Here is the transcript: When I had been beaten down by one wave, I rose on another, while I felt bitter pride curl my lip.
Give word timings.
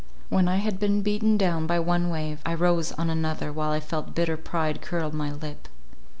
When 0.29 0.47
I 0.47 0.55
had 0.55 0.79
been 0.79 1.03
beaten 1.03 1.37
down 1.37 1.67
by 1.67 1.77
one 1.79 2.09
wave, 2.09 2.39
I 2.43 2.55
rose 2.55 2.91
on 2.93 3.11
another, 3.11 3.53
while 3.53 3.69
I 3.69 3.79
felt 3.79 4.15
bitter 4.15 4.35
pride 4.35 4.81
curl 4.81 5.15
my 5.15 5.31
lip. 5.31 5.67